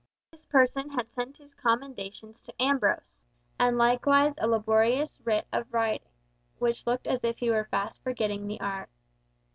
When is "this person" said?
0.31-0.89